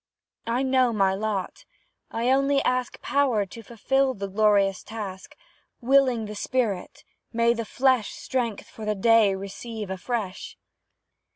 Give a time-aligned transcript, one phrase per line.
[0.47, 1.63] I know my lot
[2.09, 5.35] I only ask Power to fulfil the glorious task;
[5.79, 10.57] Willing the spirit, may the flesh Strength for the day receive afresh.